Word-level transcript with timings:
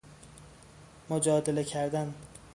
مجادله 1.09 1.63
کردن 1.63 2.13